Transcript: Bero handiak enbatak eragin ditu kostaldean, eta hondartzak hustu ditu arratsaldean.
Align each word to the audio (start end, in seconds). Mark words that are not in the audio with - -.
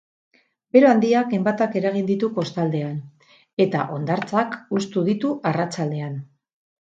Bero 0.75 0.87
handiak 0.91 1.35
enbatak 1.39 1.75
eragin 1.81 2.07
ditu 2.07 2.29
kostaldean, 2.37 2.97
eta 3.65 3.83
hondartzak 3.97 4.55
hustu 4.77 5.03
ditu 5.11 5.35
arratsaldean. 5.51 6.17